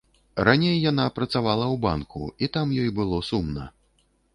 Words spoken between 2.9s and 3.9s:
было сумна.